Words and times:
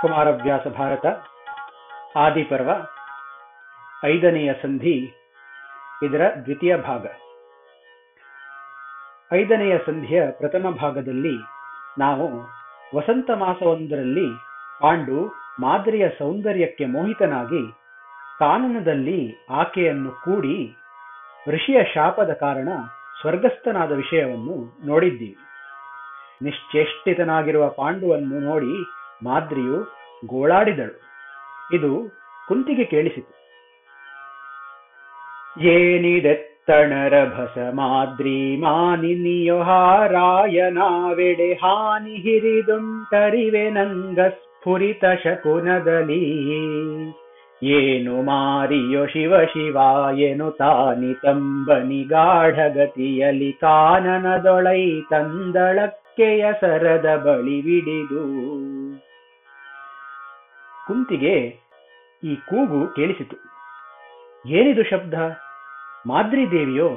ಕುಮಾರವ್ಯಾಸ 0.00 0.66
ಭಾರತ, 0.66 1.06
ಆದಿಪರ್ವ, 2.16 2.70
ಐದನೆಯ 4.04 4.52
ಸಂಧಿ, 4.52 4.96
ಇದರ 6.02 6.20
ದ್ವಿತೀಯ 6.44 6.76
ಭಾಗ. 6.76 7.06
ಐದನೆಯ 9.32 9.78
ಸಂಧಿಯ 9.78 10.30
ಪ್ರಥಮ 10.30 10.70
ಭಾಗದಲ್ಲಿ 10.70 11.36
ನಾವು 11.98 12.26
ವಸಂತ 12.96 13.30
ಮಾಸವೊಂದರಲ್ಲಿ 13.34 14.28
ಪಾಂಡು 14.80 15.26
ಮಾದರಿಯ 15.60 16.08
ಸೌಂದರ್ಯಕ್ಕೆ 16.08 16.84
ಮೋಹಿತನಾಗಿ 16.84 17.62
ಕಾನನದಲ್ಲಿ 18.38 19.36
ಆಕೆಯನ್ನು 19.50 20.10
ಕೂಡಿ 20.10 20.76
ಋಷಿಯ 21.48 21.78
ಶಾಪದ 21.94 22.30
ಕಾರಣ 22.30 22.68
ಸ್ವರ್ಗಸ್ಥನಾದ 23.20 23.92
ವಿಷಯವನ್ನು 23.92 24.86
ನೋಡಿದ್ದೀವಿ. 24.86 25.36
ನಿಶ್ಚೇಷ್ಟಿತನಾಗಿರುವ 26.42 27.68
ಪಾಂಡುವನ್ನು 27.68 28.40
ನೋಡಿ 28.40 28.86
ಮಾದ್ರಿಯು 29.24 29.96
ಗೋಳಾಡಿದಳು. 30.26 31.06
ಇದು 31.72 32.18
ಕುಂತಿಗೆ 32.48 32.84
ಕೇಳಿಸಿತು. 32.84 33.36
ಏನಿದೆತ್ತಣರ 35.60 37.24
ಭಸ 37.24 37.58
ಮಾದ್ರಿ 37.72 38.56
ಮಾನಿನಿಯೋಹಾರಾಯಣಾವೆಡೆ 38.56 41.52
ಹಾನಿ 41.52 42.10
ಹಿರಿದುಂಟರಿವೆ 42.10 43.70
ನಂಗ 43.70 44.20
ಸ್ಫುರಿತ 44.20 45.04
ಶಕುನದಲ್ಲಿ. 45.24 46.46
ಏನು 47.62 48.22
ಮಾರಿಯೋ 48.22 49.06
ಶಿವ 49.06 49.38
ಶಿವ, 49.44 49.76
ಏನು 50.14 50.50
ತಾನಿ 50.50 51.14
ತಂಬನಿ 51.14 52.04
ಗಾಢಗತಿಯಲಿ 52.04 53.52
ಕಾನನದೊಳೈ 53.52 55.00
ತಂದಳಕ್ಕೆಯ 55.00 56.52
ಸರದ 56.60 57.16
ಬಳಿ 57.16 57.62
ಬಿಡಿದು. 57.62 58.22
ಕುಂತಿಗೆ 60.86 61.36
ಈ 62.24 62.34
ಕೂಗು 62.34 62.94
ಕೇಳಿಸಿತು. 62.94 63.36
ಏನಿದು 64.48 64.82
ಶಬ್ದ? 64.82 65.14
ಮಾದ್ರಿ 66.06 66.50
ದೇವಿಯೋ? 66.50 66.88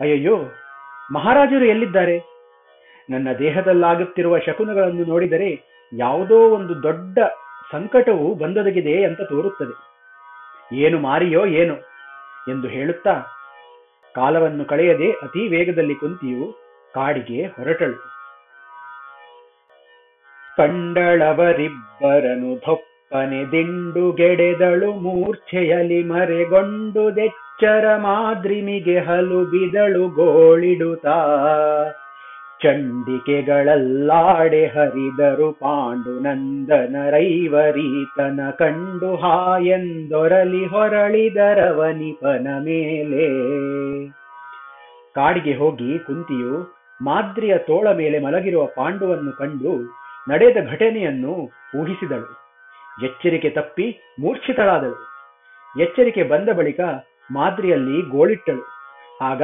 ಅಯ್ಯಯ್ಯೋ, 0.00 0.36
ಮಹಾರಾಜರು 1.12 1.64
ಎಲ್ಲಿದ್ದಾರೆ? 1.64 2.18
ನನ್ನ 3.10 3.28
ದೇಹದಲ್ಲಾಗುತ್ತಿರುವ 3.38 4.38
ಶಕುನಗಳನ್ನು 4.38 5.04
ನೋಡಿದರೆ 5.04 5.50
ಯಾವುದೋ 5.92 6.38
ಒಂದು 6.48 6.82
ದೊಡ್ಡ 6.82 7.18
ಸಂಕಟವು 7.72 8.34
ಬಂದೊದಗಿದೆ 8.34 9.04
ಅಂತ 9.04 9.20
ತೋರುತ್ತದೆ. 9.22 9.74
ಏನು 10.74 10.98
ಮಾರಿಯೋ 10.98 11.46
ಏನು 11.46 11.76
ಎಂದು 12.48 12.68
ಹೇಳುತ್ತಾ 12.68 13.14
ಕಾಲವನ್ನು 14.14 14.64
ಕಳೆಯದೆ 14.64 15.10
ಅತಿ 15.10 15.48
ವೇಗದಲ್ಲಿ 15.48 15.94
ಕುಂತಿಯು 15.94 16.46
ಕಾಡಿಗೆ 16.94 17.46
ಹೊರಟಳು. 17.46 17.96
ಕಂಡಳವರಿಬ್ಬರನು 20.58 22.56
ಧೊಪ್ಪನೆ 22.56 23.44
ದಿಂಡು 23.44 24.12
ಗೆಡೆದಳು 24.12 24.92
ಮೂರ್ಛೆಯಲಿ 24.92 26.04
ಮರೆಗೊಂಡು 26.04 27.16
ದೆಚ್ಚರ 27.16 27.96
ಮಾದ್ರಿಮಿಗೆ 27.96 28.98
ಹಲು 28.98 29.44
ಬಿದಳು 29.44 30.08
ಗೋಳಿಡುತ್ತಾ 30.08 31.18
ಚಂಡಿಕೆಗಳಲ್ಲಾಡೆ 32.64 34.66
ಹರಿದರು 34.66 35.52
ಪಾಂಡುನಂದನ 35.52 37.10
ರೈವರೀತನ 37.10 38.50
ಕಂಡು 38.50 39.16
ಹಾಯೆಂದೊರಲಿ 39.16 40.66
ಹೊರಳಿದರವನಿಪನ 40.66 42.48
ಮೇಲೆ. 42.60 43.28
ಕಾಡಿಗೆ 45.14 45.54
ಹೋಗಿ 45.54 45.98
ಕುಂತಿಯು 45.98 46.84
ಮಾದ್ರಿಯ 47.02 47.58
ತೋಳ 47.58 47.92
ಮೇಲೆ 47.92 48.18
ಮಲಗಿರುವ 48.18 48.66
ಪಾಂಡುವನ್ನು 48.66 49.32
ಕಂಡು 49.32 50.04
ನಡೆದ 50.28 50.70
ಘಟನೆಯನ್ನು 50.70 51.50
ಊಹಿಸಿದಳು. 51.80 52.44
ಎಚ್ಚರಿಕೆ 53.04 53.50
ತಪ್ಪಿ 53.50 54.16
ಮೂರ್ಛಿತಳಾದಳು. 54.20 55.14
ಎಚ್ಚರಿಕೆ 55.80 56.22
ಬಂದ 56.22 56.48
ಬಳಿಕ 56.48 56.80
ಮಾದ್ರಿಯಲ್ಲಿ 57.32 58.10
ಗೋಳಿಟ್ಟಳು. 58.10 58.62
ಆಗ 59.22 59.42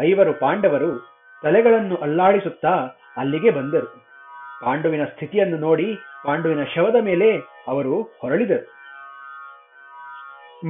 ಐವರು 0.00 0.40
ಪಾಂಡವರು 0.40 1.12
ತಲೆಗಳನ್ನು 1.42 1.96
ಅಲ್ಲಾಡಿಸುತ್ತಾ 1.96 2.96
ಅಲ್ಲಿಗೆ 3.16 3.50
ಬಂದರು. 3.50 4.04
ಪಾಂಡುವಿನ 4.62 5.04
ಸ್ಥಿತಿಯನ್ನು 5.04 5.58
ನೋಡಿ 5.58 5.98
ಪಾಂಡುವಿನ 6.24 6.58
ಶವದ 6.74 7.02
ಮೇಲೆ 7.02 7.38
ಅವರು 7.68 8.02
ಹೊರಳಿದರು. 8.02 8.82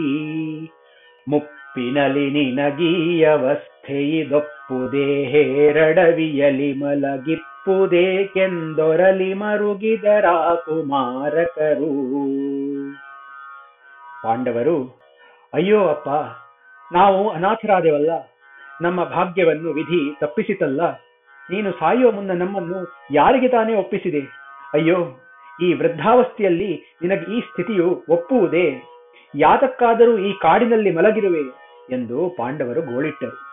ಮುಪ್ಪಿನಲಿ 1.29 2.31
ನಿನಗೀಯವಸ್ಥೆಯಿದೊಪ್ಪುದೇ 2.31 5.25
ಹೇರಡವಿಯಲಿ 5.25 6.73
ಮಲಗಿಪ್ಪುದೇಕೆಂದೊರಲಿ 7.69 9.35
ಮರುಗಿದರ 9.35 10.25
ಕುಮಾರಕರು. 10.65 11.93
ಪಾಂಡವರು, 14.23 15.01
ಅಯ್ಯೋ 15.55 15.87
ಅಪ್ಪ, 15.87 16.09
ನಾವು 16.93 17.31
ಅನಾಥರಾದೆವಲ್ಲ? 17.31 18.11
ನಮ್ಮ 18.81 19.05
ಭಾಗ್ಯವನ್ನು 19.05 19.73
ವಿಧಿ 19.73 20.17
ತಪ್ಪಿಸಿತಲ್ಲ? 20.21 20.93
ನೀನು 21.51 21.71
ಸಾಯುವ 21.71 22.13
ಮುನ್ನ 22.13 22.31
ನಮ್ಮನ್ನು 22.31 22.95
ಯಾರಿಗೆ 23.11 23.49
ತಾನೇ 23.49 23.75
ಒಪ್ಪಿಸಿದೆ? 23.75 24.21
ಅಯ್ಯೋ, 24.75 25.21
ಈ 25.63 25.75
ವೃದ್ಧಾವಸ್ಥೆಯಲ್ಲಿ 25.75 26.99
ನಿನಗೆ 27.03 27.37
ಈ 27.37 27.41
ಸ್ಥಿತಿಯು 27.41 28.05
ಒಪ್ಪುವುದೇ? 28.09 28.83
ಯಾತಕ್ಕಾದರೂ 29.35 30.19
ಈ 30.19 30.33
ಕಾಡಿನಲ್ಲಿ 30.33 30.91
ಮಲಗಿರುವೆ 30.91 31.43
ಎಂದು 31.91 32.35
ಪಾಂಡವರು 32.39 32.83
ಗೋಳಿಟ್ಟರು. 32.83 33.52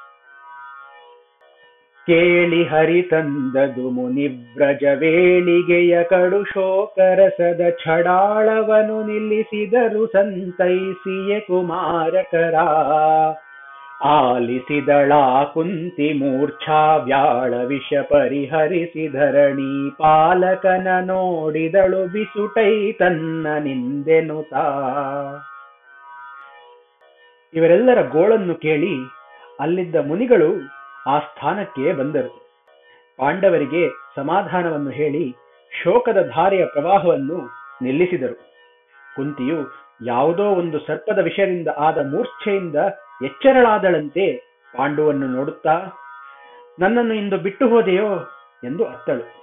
ಕೇಳಿ 2.10 2.64
ಹರಿತಂದದು 2.64 3.90
ಮುನಿವ್ರಜ 3.90 4.84
ವೇಳಿಗೆಯ 4.94 6.04
ಕಡು 6.04 6.44
ಶೋಕರಸದ 6.44 7.62
ಛಡಾಳವನು 7.86 9.04
ನಿಲ್ಲಿಸಿದರು 9.04 10.06
ಸಂತೈಸಿಯ 10.08 11.40
ಕುಮಾರಕರ. 11.40 12.56
ಆಲಿಸಿದಳಾ 14.06 15.44
ಕುಂತಿ 15.44 16.14
ಮೂರ್ಛಾ 16.14 16.96
ವ್ಯಾಳ 16.96 17.54
ವಿಷ 17.66 17.94
ಪರಿಹರಿಸಿ 18.10 19.08
ಧರಣಿ 19.08 19.90
ಪಾಲಕನ 19.90 20.88
ನೋಡಿದಳು 21.02 22.08
ಬಿಸುಟೈ 22.08 22.92
ತನ್ನ 22.92 23.48
ನಿಂದೆನುತಾ 23.60 24.66
ಇವರೆಲ್ಲರ 27.54 28.02
ಗೋಳನ್ನು 28.08 28.56
ಕೇಳಿ 28.56 28.96
ಅಲ್ಲಿದ್ದ 29.60 29.96
ಮುನಿಗಳು 29.96 30.79
ಆ 31.08 31.20
ಸ್ಥಾನಕ್ಕೆ 31.20 31.94
ಬಂದರು. 31.94 32.50
ಪಾಂಡವರಿಗೆ 33.18 33.90
ಸಮಾಧಾನವನ್ನು 34.16 34.90
ಹೇಳಿ 34.90 35.36
ಶೋಕದ 35.84 36.28
ಧಾರೆಯ 36.28 36.66
ಪ್ರವಾಹವನ್ನು 36.66 37.50
ನಿಲ್ಲಿಸಿದರು. 37.82 38.36
ಕುಂತಿಯು 39.16 39.90
ಯಾವುದೋ 40.06 40.44
ಒಂದು 40.44 40.80
ಸರ್ಪದ 40.80 41.20
ವಿಷಯದಿಂದ 41.20 41.68
ಆದ 41.78 41.98
ಮೂರ್ಛೆಯಿಂದ 42.12 42.76
ಎಚ್ಚರಳಾದಳಂತೆ 43.24 44.32
ಪಾಂಡುವನ್ನು 44.78 45.28
ನೋಡುತ್ತಾ, 45.28 45.82
ನನ್ನನ್ನು 46.80 47.14
ಇಂದು 47.14 47.38
ಬಿಟ್ಟು 47.38 47.70
ಹೋದೆಯೋ? 47.70 48.08
ಎಂದು 48.64 48.86
ಅತ್ತಳು. 48.86 49.40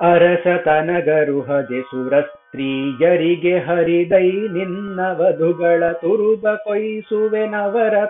ಅರಸ 0.00 0.46
ತನಗರುಹದೆ 0.64 1.82
ಸುರ 1.82 2.20
ಸ್ತ್ರೀಯರಿಗೆ 2.20 3.58
ಹರಿದೈ 3.58 4.30
ನಿನ್ನ 4.30 5.00
ವಧುಗಳ 5.12 5.92
ತುರುಬ 5.92 6.54
ಕೊಯ್ಸುವೆನವರ 6.54 8.04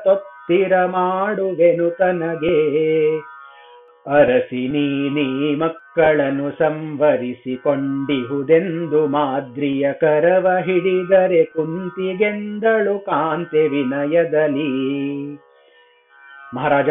ತೊತ್ತಿರ 0.46 0.84
ಮಾಡುವೆನು 0.84 1.90
ತನಗೆ. 1.90 3.20
ಅರಸಿ 4.06 4.68
ನೀ 4.68 5.54
ಮಕ್ಕಳನ್ನು 5.54 6.50
ಸಂವರಿಸಿಕೊಂಡಿಹುದೆಂದು 6.50 9.06
ಮಾದ್ರಿಯ 9.06 9.92
ಕರವ 9.92 10.48
ಹಿಡಿದರೆ 10.64 11.44
ಕುಂತಿಗೆಂದಳು 11.44 12.98
ಕಾಂತೆ 12.98 13.68
ವಿನಯದಲ್ಲಿ. 13.68 15.34
ಮಹಾರಾಜ, 16.54 16.90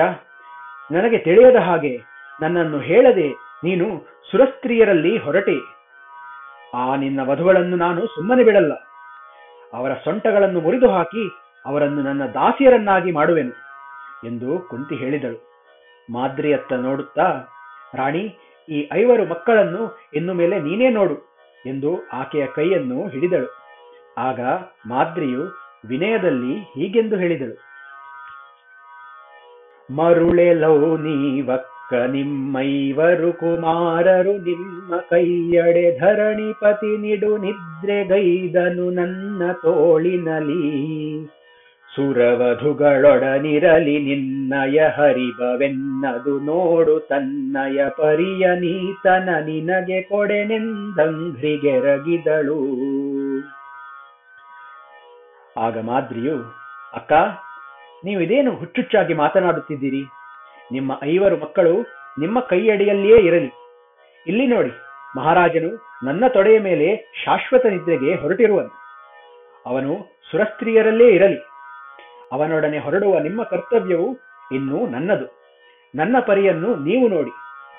ನನಗೆ 0.92 1.18
ತಿಳಿಯದ 1.18 1.56
ಹಾಗೆ 1.56 2.00
ನನ್ನನ್ನು 2.42 2.80
ಹೇಳದೆ 2.80 3.34
ನೀನು 3.64 4.08
ಸುರಸ್ತ್ರೀಯರಲ್ಲಿ 4.32 5.18
ಹೊರಟೆ. 5.18 5.58
ಆ 6.74 6.96
ನಿನ್ನ 6.96 7.30
ವಧುಗಳನ್ನು 7.30 7.76
ನಾನು 7.76 8.16
ಸುಮ್ಮನೆ 8.16 8.44
ಬಿಡಲ್ಲ. 8.44 8.74
ಅವರ 9.74 9.92
ಸೊಂಟಗಳನ್ನು 10.04 10.62
ಮುರಿದು 10.62 10.90
ಹಾಕಿ 10.90 11.43
ಅವರನ್ನು 11.66 12.02
ನನ್ನ 12.02 12.26
ದಾಸಿಯರನ್ನಾಗಿ 12.26 13.12
ಮಾಡುವೆನು 13.12 13.54
ಎಂದು 14.28 14.60
ಕುಂತಿ 14.70 14.96
ಹೇಳಿದಳು. 14.96 15.40
ಮಾದ್ರಿಯತ್ತ 16.12 16.74
ನೋಡುತ್ತಾ, 16.74 17.28
ರಾಣಿ, 17.96 18.24
ಈ 18.70 18.90
ಐವರು 18.94 19.26
ಮಕ್ಕಳನ್ನು 19.30 19.82
ಇನ್ನು 20.14 20.34
ಮೇಲೆ 20.34 20.60
ನೀನೇ 20.60 20.90
ನೋಡು 20.90 21.16
ಎಂದು 21.66 22.10
ಆಕೆಯ 22.14 22.46
ಕೈಯನ್ನು 22.56 23.08
ಹಿಡಿದಳು. 23.08 23.50
ಆಗ 24.18 24.40
ಮಾದ್ರಿಯು 24.88 25.44
ವಿನಯದಲ್ಲಿ 25.88 26.54
ಹೀಗೆಂದು 26.56 27.16
ಹೇಳಿದಳು. 27.16 27.56
ಮರುಳೆಲೌ 29.96 30.98
ನೀವಕ್ಕ 30.98 31.94
ನಿಮ್ಮೈವರು 31.94 33.34
ಕುಮಾರರು, 33.34 34.34
ನಿಮ್ಮ 34.38 34.98
ಕೈಯಡೆ 34.98 36.00
ಧರಣಿಪತಿ 36.00 36.98
ನಿಡು 36.98 37.38
ನಿದ್ರೆಗೈದನು 37.38 38.92
ನನ್ನ 38.92 39.52
ತೋಳಿನಲಿ 39.52 40.64
ಸುರವಧುಗಳೊಡನಿರಲಿ 41.96 44.06
ನಿನ್ನಯ 44.06 44.88
ಹರಿಭವೆನ್ನದು 44.96 46.40
ನೋಡು 46.40 47.08
ತನ್ನಯ 47.10 47.82
ಪರಿಯ 47.98 48.48
ನೀತನ 48.62 49.30
ನಿನಗೆ 49.46 50.02
ಕೊಡೆನೆಂದಂಘ್ರಿಗೆರಗಿದಳು 50.02 52.62
ಆಗ 55.66 55.78
ಮಾದ್ರಿಯು, 55.90 56.38
ಅಕ್ಕ 56.94 57.14
ನೀವು 58.06 58.22
ಇದೇನು 58.22 58.56
ಹುಚ್ಚುಚ್ಚಾಗಿ 58.56 59.14
ಮಾತನಾಡುತ್ತಿದ್ದೀರಿ? 59.14 60.06
ನಿಮ್ಮ 60.72 61.00
ಐವರು 61.04 61.38
ಮಕ್ಕಳು 61.38 61.86
ನಿಮ್ಮ 62.20 62.40
ಕೈಯಡಿಯಲ್ಲಿಯೇ 62.52 63.28
ಇರಲಿ. 63.28 63.52
ಇಲ್ಲಿ 64.26 64.48
ನೋಡಿ, 64.48 64.72
ಮಹಾರಾಜನು 65.18 65.70
ನನ್ನ 66.06 66.28
ತೊಡೆಯ 66.28 66.60
ಮೇಲೆ 66.60 67.14
ಶಾಶ್ವತ 67.24 67.66
ನಿದ್ರೆಗೆ 67.66 68.22
ಹೊರಟಿರುವನು. 68.22 68.70
ಅವನು 69.66 70.22
ಸುರಸ್ತ್ರೀಯರಲ್ಲೇ 70.32 71.10
ಇರಲಿ. 71.10 71.53
ಅವನೊಡನೆ 72.34 72.80
ಹೊರಡುವ 72.80 73.20
ನಿಮ್ಮ 73.20 73.44
ಕರ್ತವ್ಯವು 73.44 74.18
ಇನ್ನೂ 74.52 74.88
ನನ್ನದು. 74.88 75.26
ನನ್ನ 75.96 76.16
ಪರಿಯನ್ನು 76.20 76.76
ನೀವು 76.76 77.08
ನೋಡಿ. 77.08 77.32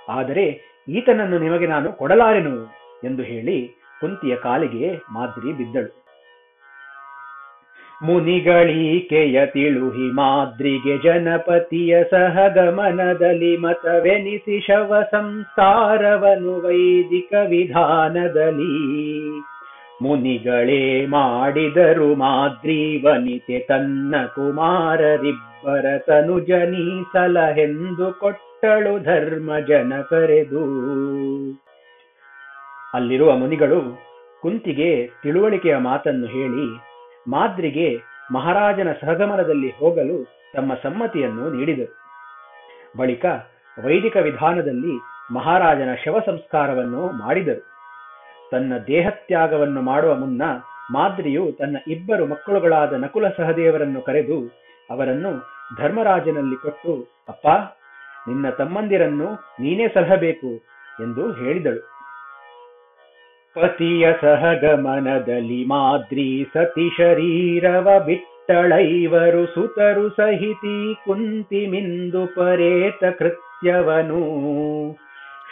ಆದರೆ 0.09 0.61
ಈತನನ್ನು 0.89 1.39
ನಿಮಗೆ 1.39 1.67
ನಾನು 1.67 1.93
ಕೊಡಲಾರೆನು? 1.93 2.65
ಎಂದು 3.05 3.23
ಹೇಳಿ 3.23 3.69
ಕುಂತಿಯ 4.01 4.37
ಕಾಲಿಗೆ 4.37 5.01
ಮಾದ್ರಿ 5.13 5.53
ಬಿದ್ದಳು. 5.53 6.05
ಮುನಿಗಳೀಕೆಯ 8.03 9.47
ತಿಳುಹಿ 9.47 10.13
ಮಾದ್ರಿಗೆ 10.13 10.99
ಜನಪತಿಯ 10.99 12.05
ಸಹಗಮನದಲ್ಲಿ 12.05 13.57
ಮತವೆನಿಸಿ 13.57 14.61
ಶವ 14.61 15.03
ಸಂಸಾರವನು 15.11 16.61
ವೈದಿಕ 16.61 17.35
ವಿಧಾನದಲ್ಲಿ. 17.49 18.75
ಮುನಿಗಳೇ 20.03 21.07
ಮಾಡಿದರು 21.07 22.15
ಮಾದ್ರೀವನಿತೆ 22.15 23.59
ತನ್ನ 23.59 24.15
ಕುಮಾರರಿಬ್ಬರ 24.35 25.99
ತನುಜನೀಸಲಹೆಂದು 25.99 28.13
ಕೊಟ್ಟಳು 28.13 28.99
ಧರ್ಮ 28.99 29.59
ಜನ 29.59 29.93
ಕರೆದು. 30.11 30.65
ಅಲ್ಲಿರುವ 32.95 33.37
ಮುನಿಗಳು 33.37 34.05
ಕುಂತಿಗೆ 34.43 35.07
ತಿಳುವಳಿಕೆಯ 35.07 35.77
ಮಾತನ್ನು 35.77 36.27
ಹೇಳಿ, 36.27 36.81
ಮಾದ್ರಿಗೆ 37.31 38.15
ಮಹಾರಾಜನ 38.33 38.89
ಸಹಗಮನದಲ್ಲಿ 39.01 39.71
ಹೋಗಲು 39.71 40.35
ತಮ್ಮ 40.55 40.75
ಸಮ್ಮತಿಯನ್ನು 40.75 41.51
ನೀಡಿದರು. 41.51 42.05
ಬಳಿಕ 42.99 43.25
ವೈದಿಕ 43.85 44.17
ವಿಧಾನದಲ್ಲಿ 44.17 45.25
ಮಹಾರಾಜನ 45.35 45.89
ಶವ 46.05 46.23
ಸಂಸ್ಕಾರವನ್ನು 46.27 47.07
ಮಾಡಿದರು. 47.07 47.74
ತನ್ನ 48.51 48.73
ದೇಹತ್ಯಾಗವನ್ನು 48.87 49.83
ಮಾಡುವ 49.83 50.15
ಮುನ್ನ 50.15 50.43
ಮಾದ್ರಿಯು 50.91 51.53
ತನ್ನ 51.53 51.77
ಇಬ್ಬರು 51.89 52.27
ಮಕ್ಕಳುಗಳಾದ 52.27 52.93
ನಕುಲ 52.93 53.29
ಸಹದೇವರನ್ನು 53.29 54.01
ಕರೆದು 54.01 54.39
ಅವರನ್ನು 54.91 55.55
ಧರ್ಮರಾಜನಲ್ಲಿ 55.79 56.57
ಕೊಟ್ಟು, 56.57 57.09
ಅಪ್ಪ, 57.29 57.47
ನಿನ್ನ 58.29 58.51
ತಮ್ಮಂದಿರನ್ನು 58.51 59.29
ನೀನೇ 59.35 59.89
ಸಲಹಬೇಕು 59.89 60.51
ಎಂದು 61.03 61.33
ಹೇಳಿದಳು. 61.33 61.95
ಪತಿಯ 63.55 64.13
ಸಹಗಮನದಲ್ಲಿ 64.21 65.65
ಮಾದ್ರಿ 65.65 66.47
ಸತಿ 66.55 66.97
ಶರೀರವ 66.97 67.89
ಬಿಟ್ಟಳೈವರು 68.07 69.47
ಸುತರು 69.47 70.09
ಸಹಿತಿ 70.09 70.95
ಕುಂತಿ 70.95 71.67
ಮಿಂದು 71.67 72.27
ಪರೇತ 72.27 73.05
ಕೃತ್ಯವನು. 73.19 74.23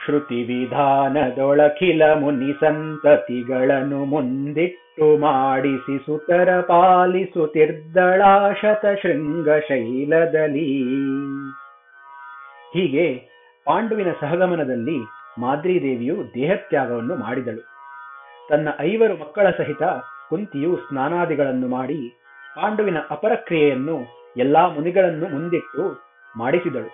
ಶ್ರುತಿ 0.04 0.44
ವಿಧಾನದೊಳಖಿಲ 0.44 2.12
ಮುನಿ 2.12 2.52
ಸಂತತಿಗಳನ್ನು 2.52 4.04
ಮುಂದಿಟ್ಟು 4.04 5.19
ಮಾಡಿಸಿ 5.19 6.06
ಸುತರ 6.06 6.60
ಪಾಲಿಸುತ್ತಿರ್ದಳಾಶತ 6.60 8.84
ಶೃಂಗ 9.02 9.49
ಶೈಲದಲ್ಲಿ 9.69 10.82
ಹೀಗೆ 12.75 13.32
ಪಾಂಡುವಿನ 13.66 14.06
ಸಹಗಮನದಲ್ಲಿ 14.20 14.99
ಮಾದ್ರಿದೇವಿಯು 15.38 16.34
ದೇಹತ್ಯಾಗವನ್ನು 16.34 17.16
ಮಾಡಿದಳು. 17.16 17.60
ತನ್ನ 18.49 18.69
ಐವರು 18.81 19.16
ಮಕ್ಕಳ 19.16 19.50
ಸಹಿತ 19.50 19.82
ಕುಂತಿಯು 20.28 20.76
ಸ್ನಾನಾದಿಗಳನ್ನು 20.76 21.69
ಮಾಡಿ 21.69 22.19
ಪಾಂಡುವಿನ 22.56 22.96
ಅಪರಕ್ರಿಯೆಯನ್ನು 23.10 23.99
ಎಲ್ಲಾ 24.37 24.69
ಮುನಿಗಳನ್ನು 24.69 25.28
ಮುಂದಿಟ್ಟು 25.28 26.02
ಮಾಡಿಸಿದಳು. 26.38 26.88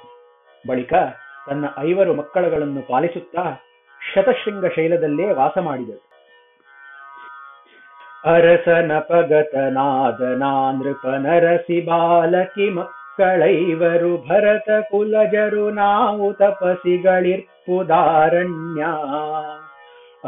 ಬಳಿಕ 0.69 0.95
ತನ್ನ 1.49 1.65
ಐವರು 1.79 2.15
ಮಕ್ಕಳುಗಳನ್ನು 2.15 2.89
ಪಾಲಿಸುತ್ತಾ 2.89 3.63
ಶತಶೃಂಗ 4.15 4.67
ಶೈಲದಲ್ಲೇ 4.67 5.33
ವಾಸ 5.33 5.59
ಮಾಡಿದಳು. 5.59 6.09
ಅರಸನ 8.25 8.99
ಪಗತನಾದನಾ 8.99 10.73
ಬಾಲಕಿ 11.87 12.71
ಮಕ್ಕಳೈವರು 12.71 14.29
ಭರತ 14.29 14.69
ಕುಲಜರು 14.91 15.71
ನಾವು 15.71 16.33
ತಪಸಿಗಳಿರ್ಪುದಾರಣ್ಯ. 16.33 18.85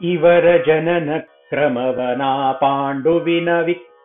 ಇವರ 0.00 0.56
ಜನನ 0.66 1.18
ಕ್ರಮವನ 1.18 2.22
ಪಾಂಡುವಿನ 2.52 3.60
ವಿಕ್ರಮವನು 3.60 3.95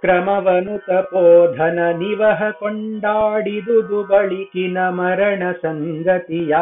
ತಪೋಧನ 0.77 1.79
ನಿವಹ 1.97 2.49
ಕೊಂಡಾಡಿದುದು 2.49 4.03
ಬಳಿಕಿನ 4.03 4.77
ಮರಣ 4.89 5.51
ಸಂಗತಿಯ. 5.51 6.55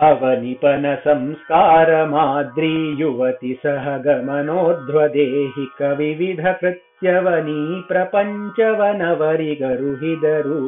ಅವನಿಪನ 0.00 0.86
ಸಂಸ್ಕಾರ 1.04 2.04
ಮಾದ್ರಿ 2.04 3.00
ಯುವತಿ 3.00 3.60
ಸಹಗಮನೋಧ್ವದೇಹಿಕ 3.62 5.82
ವಿವಿಧ 5.96 6.46
ಕೃತ್ಯವನೀ 6.60 7.82
ಪ್ರಪಂಚವನವರಿಗರುಹಿದರು. 7.82 10.60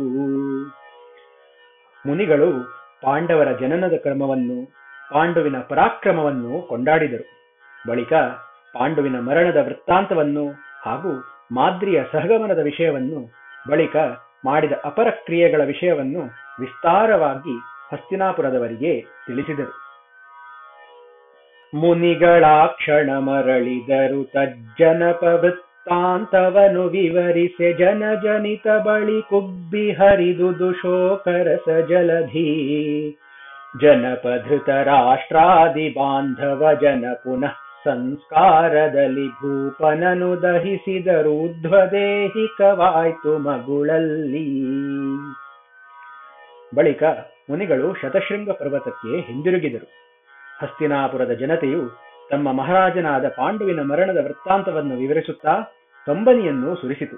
ಮುನಿಗಳು 2.07 2.79
ಪಾಂಡವರ 3.03 3.53
ಜನನದ 3.53 3.93
ಕ್ರಮವನ್ನು, 3.93 4.73
ಪಾಂಡುವಿನ 5.13 5.57
ಪರಾಕ್ರಮವನ್ನು 5.69 6.69
ಕೊಂಡಾಡಿದರು. 6.69 7.25
ಬಳಿಕ 7.89 8.13
ಪಾಂಡುವಿನ 8.75 9.21
ಮರಣದ 9.21 9.57
ವೃತ್ತಾಂತವನ್ನು 9.57 10.68
ಹಾಗೂ 10.85 11.25
ಮಾದ್ರಿಯ 11.53 12.03
ಸಹಗಮನದ 12.13 12.59
ವಿಷಯವನ್ನು 12.59 13.33
ಬಳಿಕ 13.71 13.97
ಮಾಡಿದ 14.45 14.73
ಅಪರ 14.85 15.11
ಕ್ರಿಯೆಗಳ 15.11 15.63
ವಿಷಯವನ್ನು 15.65 16.21
ವಿಸ್ತಾರವಾಗಿ 16.61 17.57
ಹಸ್ತಿನಾಪುರದವರಿಗೆ 17.93 19.01
ತಿಳಿಸಿದರು. 19.27 19.89
ಮುನಿಗಳ 21.75 22.45
ಕ್ಷಣ 22.67 23.11
ಮರಳಿದರು 23.19 24.25
ತಜ್ಜನಪ 24.25 25.23
ವೃತ್ತಾಂತವನು 25.23 26.83
ವಿವರಿಸೆ 26.83 27.73
ಜನಜನಿತ 27.73 28.67
ಬಳಿ 28.69 29.23
ಕುಬ್ಬಿ 29.23 29.93
ಹರಿದು 29.93 30.73
ಶೋಕರಸ 30.73 31.87
ಜಲಧಿ. 31.89 32.51
ಜನಪಧೃತ 33.81 34.69
ರಾಷ್ಟ್ರಾದಿ 34.69 35.89
ಬಾಂಧವ 35.91 36.73
ಜನ 36.81 37.05
ಪುನಃ 37.15 37.68
ಸಂಸ್ಕಾರದಲ್ಲಿ 37.85 39.29
ಭೂಪನನು 39.29 40.43
ದಹಿಸಿದ 40.43 41.27
ಊರ್ಧ್ವದೇಹಿಕವಾಯ್ತು 41.27 43.39
ಮಗುಳಲ್ಲಿ. 43.39 44.69
ಬಳಿಕ 46.77 47.03
ಮುನಿಗಳು 47.51 47.95
ಶತಶೃಂಗ 47.95 48.51
ಪರ್ವತಕ್ಕೆ 48.51 49.21
ಹಿಂದಿರುಗಿದರು. 49.21 49.87
ಹಸ್ತಿನಾಪುರದ 50.61 51.31
ಜನತೆಯು 51.31 52.09
ತಮ್ಮ 52.31 52.53
ಮಹಾರಾಜನಾದ 52.53 53.29
ಪಾಂಡುವಿನ 53.29 53.81
ಮರಣದ 53.81 54.25
ವೃತ್ತಾಂತವನ್ನು 54.25 54.97
ವಿವರಿಸುತ್ತಾ 54.97 55.75
ಕಂಬನಿಯನ್ನು 56.07 56.77
ಸುರಿಸಿತು. 56.77 57.17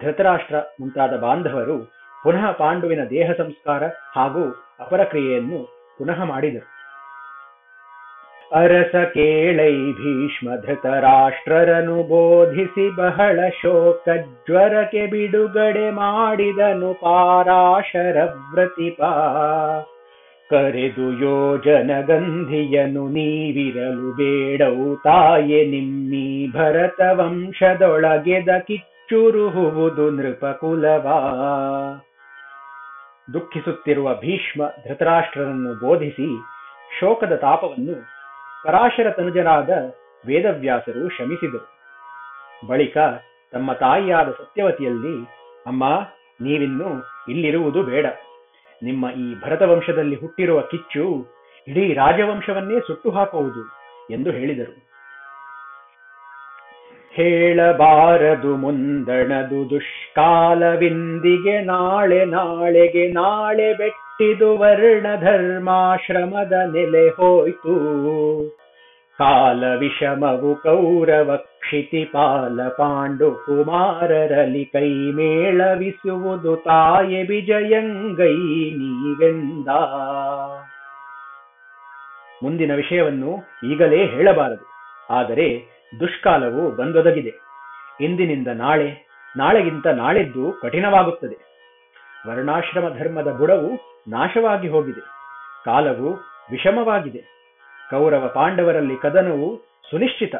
ಧೃತರಾಷ್ಟ್ರ 0.00 0.56
ಮುಂತಾದ 0.80 1.16
ಬಾಂಧವರು 1.16 1.92
ಪುನಃ 2.22 2.50
ಪಾಂಡುವಿನ 2.50 3.04
ದೇಹ 3.04 3.32
ಸಂಸ್ಕಾರ 3.32 3.82
ಹಾಗೂ 4.16 4.66
ಅಪರ 4.80 5.04
ಕ್ರಿಯೆಯನ್ನು 5.04 5.76
ಪುನಃ 5.98 6.24
ಮಾಡಿದರು. 6.24 6.75
ಅರಸ 8.52 8.94
ಕೇಳೈ 9.14 9.74
ಭೀಷ್ಮ 9.92 10.50
ಧೃತರಾಷ್ಟ್ರರನು 10.66 12.02
ಬೋಧಿಸಿ 12.02 12.96
ಬಹಳ 12.96 13.40
ಶೋಕ 13.62 14.08
ಜ್ವರಕ್ಕೆ 14.16 15.06
ಬಿಡುಗಡೆ 15.06 15.90
ಮಾಡಿದನು 15.90 16.94
ಪಾರಾಶರ 16.94 18.16
ವ್ರತಿಪ. 18.54 19.02
ಕರೆದು 20.50 21.12
ಯೋಜನ 21.12 22.00
ಗಂಧಿಯನು 22.00 23.08
ನೀವಿರಲು 23.08 24.16
ಬೇಡವು 24.16 24.96
ತಾಯೆ, 24.96 25.64
ನಿಮ್ಮಿ 25.64 26.52
ಭರತ 26.52 27.00
ವಂಶದೊಳಗೆದ 27.12 28.48
ಕಿಚ್ಚುರುಹುವುದು 28.58 30.10
ನೃಪಕುಲವಾ. 30.10 31.18
ದುಃಖಿಸುತ್ತಿರುವ 33.32 34.14
ಭೀಷ್ಮ 34.14 34.62
ಧೃತರಾಷ್ಟ್ರರನ್ನು 34.88 35.74
ಬೋಧಿಸಿ 35.74 36.28
ಶೋಕದ 37.00 37.34
ತಾಪವನ್ನು 37.36 38.15
ಪರಾಶರ 38.66 39.10
ತನುಜರಾದ 39.10 39.70
ವೇದವ್ಯಾಸರು 40.26 41.08
ಶಮಿಸಿದರು. 41.08 41.66
ಬಳಿಕ 42.66 42.98
ತಮ್ಮ 43.52 43.72
ತಾಯಿಯಾದ 43.72 44.28
ಸತ್ಯವತಿಯಲ್ಲಿ, 44.30 45.24
ಅಮ್ಮ, 45.66 45.84
ನೀವಿನ್ನು 46.40 46.88
ಇಲ್ಲಿರುವುದು 47.28 47.82
ಬೇಡ. 47.82 48.06
ನಿಮ್ಮ 48.82 49.10
ಈ 49.10 49.34
ಭರತ 49.40 49.62
ವಂಶದಲ್ಲಿ 49.62 50.16
ಹುಟ್ಟಿರುವ 50.16 50.60
ಕಿಚ್ಚು 50.60 51.04
ಇಡೀ 51.68 51.94
ರಾಜವಂಶವನ್ನೇ 51.94 52.80
ಸುಟ್ಟು 52.86 53.10
ಹಾಕುವುದು 53.10 53.62
ಎಂದು 54.10 54.30
ಹೇಳಿದರು. 54.30 54.86
ಹೇಳಬಾರದು 57.10 58.56
ಮುಂದಣದು 58.56 59.70
ದುಷ್ಕಾಲವಿಂದಿಗೆ 59.70 61.60
ನಾಳೆ 61.60 62.24
ನಾಳೆಗೆ 62.24 63.12
ನಾಳೆ 63.12 63.72
ಬೆಟ್ಟಿದು 64.18 64.58
ವರ್ಣ 64.58 65.06
ಧರ್ಮಾಶ್ರಮದ 65.20 66.52
ನೆಲೆ 66.52 67.08
ಹೋಯ್ತು. 67.08 67.74
ಕಾಲ 69.18 69.64
ವಿಷಮವು 69.78 70.54
ಕೌರವ 70.54 71.36
ಕ್ಷಿತಿಪಾಲ 71.36 72.68
ಪಾಂಡು 72.68 73.34
ಕುಮಾರರಲ್ಲಿ 73.34 74.64
ಕೈ 74.64 74.90
ಮೇಳವಿಸುವುದು 74.90 76.56
ತಾಯೆ 76.56 77.22
ವಿಜಯಂಗೈ 77.22 78.34
ನೀವೆಂದ. 78.74 79.68
ಮುಂದಿನ 82.42 82.74
ವಿಷಯವನ್ನು 82.74 83.36
ಈಗಲೇ 83.72 84.06
ಹೇಳಬಾರದು. 84.06 84.64
ಆದರೆ 85.10 85.62
ದುಷ್ಕಾಲವು 86.00 86.70
ಬಂದೊದಗಿದೆ. 86.70 87.32
ಇಂದಿನಿಂದ 88.00 88.48
ನಾಳೆ, 88.48 89.08
ನಾಳೆಗಿಂತ 89.36 89.86
ನಾಳೆದ್ದು 89.86 90.52
ಕಠಿಣವಾಗುತ್ತದೆ. 90.62 91.55
ವರ್ಣಾಶ್ರಮ 92.28 92.88
ಧರ್ಮದ 92.98 93.32
ಬುಡವು 93.32 93.70
ನಾಶವಾಗಿ 94.08 94.68
ಹೋಗಿದೆ. 94.68 95.00
ಕಾಲವು 95.64 96.12
ವಿಷಮವಾಗಿದೆ. 96.50 97.22
ಕೌರವ 97.90 98.28
ಪಾಂಡವರಲ್ಲಿ 98.34 98.96
ಕದನವು 98.96 99.56
ಸುನಿಶ್ಚಿತ. 99.90 100.34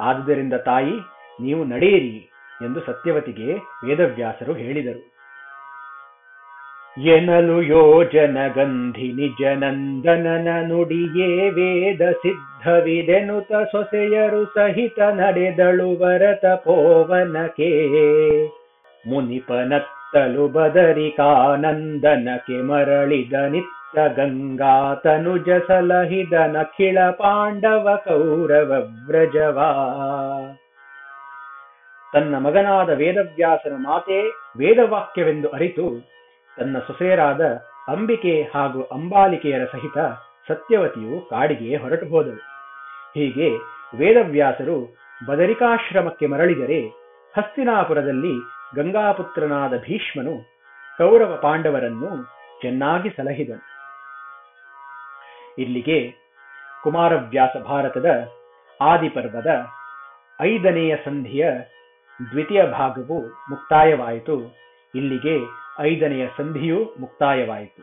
ಆದುದರಿಂದ 0.00 0.54
ತಾಯಿ, 0.54 0.94
ನೀವು 1.40 1.64
ನಡೆಯಿರಿ 1.64 2.30
ಎಂದು 2.64 2.80
ಸತ್ಯವತಿಗೆ 2.80 3.52
ವೇದವ್ಯಾಸರು 3.84 4.52
ಹೇಳಿದರು. 4.52 5.14
ಎನಲು 7.02 7.62
ಯೋಜನ 7.62 8.38
ಗಂಧಿ 8.48 9.12
ನಿಜ 9.12 9.42
ನಂದನನ 9.42 10.48
ನುಡಿಯೇ 10.66 11.50
ವೇದ 11.50 12.10
ಸಿದ್ಧವಿದೆನುತ 12.12 13.52
ಸೊಸೆಯರು 13.52 14.44
ಸಹಿತ 14.44 14.98
ನಡೆದಳು 14.98 15.98
ವರತ 16.00 16.46
ಪೋವನಕೆ 16.46 17.70
ಮುನಿಪನತ್ತಲು 20.14 20.48
ಬದರಿಕಾನಂದನಕ್ಕೆ 20.48 22.62
ಮರಳಿದ 22.62 23.32
ನಿತ್ಯ 23.50 24.00
ಗಂಗಾ 24.16 24.94
ತನುಜ 24.94 25.48
ಸಲಹಿದ 25.66 26.32
ನಖಿಳ 26.46 26.98
ಪಾಂಡವ 27.10 28.00
ಕೌರವ 28.04 28.72
ವ್ರಜವಾ. 29.06 29.70
ತನ್ನ 32.12 32.38
ಮಗನಾದ 32.38 32.90
ವೇದವ್ಯಾಸನ 32.90 33.72
ಮಾತೇ 33.78 34.22
ವೇದವಾಕ್ಯವೆಂದು 34.58 35.48
ಅರಿತು 35.48 36.06
ತನ್ನ 36.58 36.76
ಸೊಸೆಯರಾದ 36.86 37.60
ಅಂಬಿಕೆ 37.88 38.50
ಹಾಗೂ 38.54 38.82
ಅಂಬಾಲಿಕೆಯರ 38.82 39.66
ಸಹಿತ 39.72 39.98
ಸತ್ಯವತಿಯು 40.48 41.30
ಕಾಡಿಗೆ 41.30 41.76
ಹೊರಟು 41.76 42.06
ಹೋದಳು. 42.06 42.40
ಹೀಗೆ 43.14 43.50
ವೇದವ್ಯಾಸರು 43.98 44.96
ಬದರಿಕಾಶ್ರಮಕ್ಕೆ 45.26 46.26
ಮರಳಿದರೆ 46.26 47.04
ಹಸ್ತಿನಾಪುರದಲ್ಲಿ 47.36 48.53
ಗಂಗಾಪುತ್ರನಾದ 48.74 49.78
ಭೀಷ್ಮನು 49.78 50.54
ಕೌರವ 50.98 51.36
ಪಾಂಡವರನ್ನು 51.36 52.24
ಚೆನ್ನಾಗಿ 52.62 53.10
ಸಲಹಿದನು. 53.10 53.74
ಇಲ್ಲಿಗೆ 55.58 56.14
ಕುಮಾರವ್ಯಾಸ 56.82 57.56
ಭಾರತದ 57.56 58.28
ಆದಿಪರ್ವದ 58.80 59.66
ಐದನೆಯ 60.40 60.96
ಸಂಧಿಯ 60.96 61.50
ದ್ವಿತೀಯ 62.30 62.62
ಭಾಗವು 62.66 63.28
ಮುಕ್ತಾಯವಾಯಿತು. 63.50 64.56
ಇಲ್ಲಿಗೆ 64.94 65.38
ಐದನೆಯ 65.80 66.26
ಸಂಧಿಯೂ 66.26 66.84
ಮುಕ್ತಾಯವಾಯಿತು. 67.00 67.82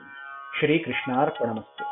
ಶ್ರೀಕೃಷ್ಣಾರ್ಪಣಮಸ್ತು. 0.59 1.90